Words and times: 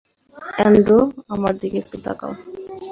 Andrew, 0.57 0.99
আমার 1.29 1.53
দিকে 1.61 1.77
একটু 1.77 1.97
তাকাও। 2.05 2.33